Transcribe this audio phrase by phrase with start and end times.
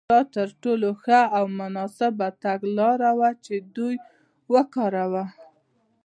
[0.11, 3.95] دا تر ټولو ښه او مناسبه تګلاره وه چې دوی
[4.53, 5.27] وکارول.